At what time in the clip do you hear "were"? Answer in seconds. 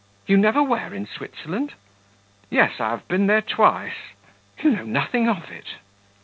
0.63-0.95